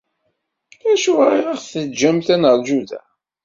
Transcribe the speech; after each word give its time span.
Acuɣer 0.91 1.33
i 1.41 1.45
aɣ-teǧǧamt 1.51 2.27
ad 2.35 2.39
neṛju 2.41 2.81
da? 2.89 3.01